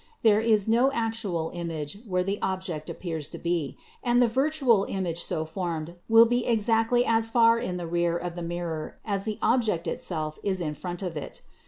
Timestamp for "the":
2.23-2.39, 4.19-4.27, 7.77-7.85, 9.25-9.37